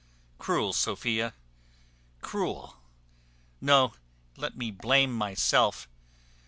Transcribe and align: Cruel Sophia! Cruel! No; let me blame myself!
Cruel 0.39 0.73
Sophia! 0.73 1.35
Cruel! 2.23 2.77
No; 3.61 3.93
let 4.35 4.57
me 4.57 4.71
blame 4.71 5.13
myself! 5.13 5.87